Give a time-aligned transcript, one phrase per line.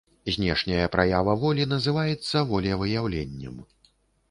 [0.35, 3.63] Знешняя праява волі называецца волевыяўленнем.